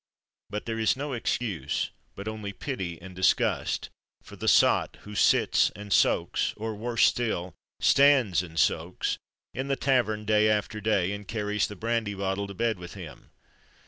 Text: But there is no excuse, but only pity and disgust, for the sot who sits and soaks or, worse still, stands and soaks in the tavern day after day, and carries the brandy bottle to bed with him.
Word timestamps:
But 0.49 0.65
there 0.65 0.79
is 0.79 0.97
no 0.97 1.13
excuse, 1.13 1.91
but 2.15 2.27
only 2.27 2.53
pity 2.53 2.99
and 2.99 3.15
disgust, 3.15 3.91
for 4.23 4.35
the 4.35 4.47
sot 4.47 4.97
who 5.01 5.13
sits 5.13 5.69
and 5.75 5.93
soaks 5.93 6.55
or, 6.57 6.73
worse 6.73 7.03
still, 7.05 7.53
stands 7.79 8.41
and 8.41 8.59
soaks 8.59 9.19
in 9.53 9.67
the 9.67 9.75
tavern 9.75 10.25
day 10.25 10.49
after 10.49 10.81
day, 10.81 11.11
and 11.11 11.27
carries 11.27 11.67
the 11.67 11.75
brandy 11.75 12.15
bottle 12.15 12.47
to 12.47 12.55
bed 12.55 12.79
with 12.79 12.95
him. 12.95 13.29